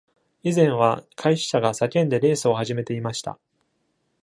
[0.41, 3.37] 以前は、開始者が叫んでレースを始めていました。